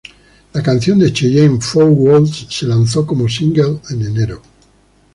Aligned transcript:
La 0.55 0.63
canción 0.63 0.97
de 0.97 1.13
Cheyenne 1.13 1.61
"Four 1.61 1.89
Walls" 1.91 2.47
se 2.49 2.65
lanzó 2.65 3.05
como 3.05 3.29
single 3.29 3.81
en 3.91 4.01
enero. 4.01 4.41